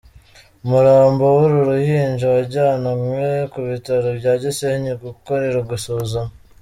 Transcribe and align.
Umurambo 0.63 1.23
w’uru 1.35 1.57
ruhinja 1.69 2.25
wajyanwe 2.35 3.25
ku 3.51 3.59
Bitaro 3.67 4.09
bya 4.19 4.33
Gisenyi 4.41 4.91
gukorerwa 5.03 5.73
isuzuma. 5.79 6.31